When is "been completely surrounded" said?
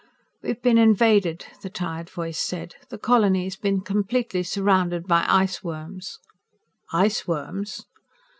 3.55-5.05